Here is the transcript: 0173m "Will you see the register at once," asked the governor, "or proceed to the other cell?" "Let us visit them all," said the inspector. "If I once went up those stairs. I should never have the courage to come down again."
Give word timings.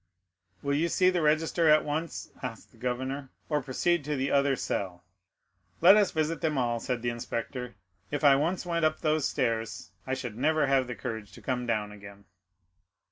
0173m 0.63 0.63
"Will 0.63 0.73
you 0.73 0.89
see 0.89 1.09
the 1.11 1.21
register 1.21 1.69
at 1.69 1.85
once," 1.85 2.31
asked 2.41 2.71
the 2.71 2.77
governor, 2.79 3.29
"or 3.49 3.61
proceed 3.61 4.03
to 4.03 4.15
the 4.15 4.31
other 4.31 4.55
cell?" 4.55 5.03
"Let 5.79 5.95
us 5.95 6.09
visit 6.09 6.41
them 6.41 6.57
all," 6.57 6.79
said 6.79 7.03
the 7.03 7.11
inspector. 7.11 7.75
"If 8.09 8.23
I 8.23 8.35
once 8.35 8.65
went 8.65 8.83
up 8.83 9.01
those 9.01 9.27
stairs. 9.27 9.91
I 10.07 10.15
should 10.15 10.35
never 10.35 10.65
have 10.65 10.87
the 10.87 10.95
courage 10.95 11.33
to 11.33 11.41
come 11.43 11.67
down 11.67 11.91
again." 11.91 12.25